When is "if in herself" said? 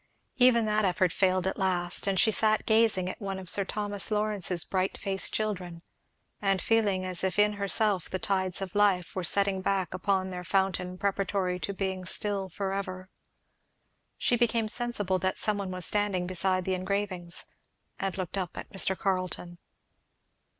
7.23-8.09